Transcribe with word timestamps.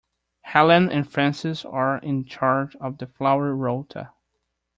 Helen 0.41 0.89
and 0.91 1.07
Frances 1.07 1.63
are 1.63 1.99
in 1.99 2.25
charge 2.25 2.75
of 2.77 2.97
the 2.97 3.05
flower 3.05 3.53
rota 3.55 4.11